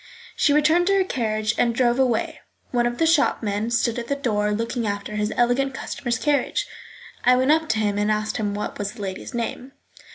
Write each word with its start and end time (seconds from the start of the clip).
She 0.35 0.51
returned 0.51 0.87
to 0.87 0.95
her 0.95 1.03
carriage 1.03 1.53
and 1.59 1.75
drove 1.75 1.99
away. 1.99 2.39
One 2.71 2.87
of 2.87 2.97
the 2.97 3.05
shopmen 3.05 3.69
stood 3.69 3.99
at 3.99 4.07
the 4.07 4.15
door 4.15 4.51
looking 4.51 4.87
after 4.87 5.15
his 5.15 5.31
elegant 5.37 5.75
customer's 5.75 6.17
carriage. 6.17 6.65
I 7.23 7.35
went 7.35 7.51
up 7.51 7.69
to 7.69 7.77
him 7.79 7.99
and 7.99 8.09
asked 8.11 8.37
him 8.37 8.55
what 8.55 8.79
was 8.79 8.93
the 8.93 9.01
lady's 9.03 9.35
name. 9.35 9.73